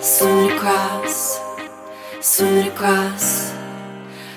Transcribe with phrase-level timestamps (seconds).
[0.00, 1.40] Swimming across,
[2.20, 3.52] swimming across,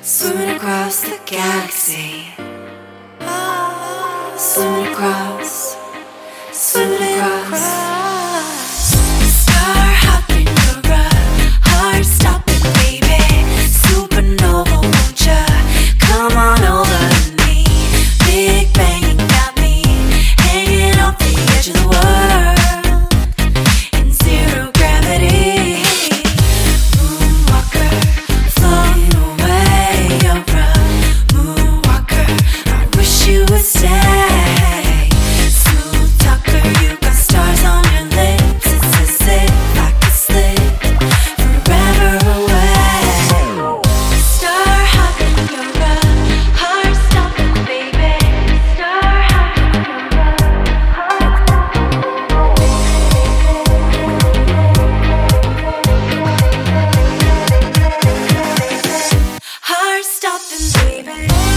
[0.02, 2.28] swimming across the galaxy.
[4.38, 5.41] Swimming across.
[60.22, 61.51] stop and save it.